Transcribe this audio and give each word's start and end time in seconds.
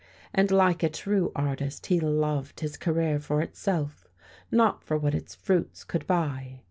And 0.33 0.49
like 0.49 0.81
a 0.81 0.89
true 0.89 1.31
artist, 1.35 1.85
he 1.85 1.99
loved 1.99 2.61
his 2.61 2.75
career 2.75 3.19
for 3.19 3.39
itself 3.39 4.07
not 4.49 4.83
for 4.83 4.97
what 4.97 5.13
its 5.13 5.35
fruits 5.35 5.83
could 5.83 6.07
buy. 6.07 6.59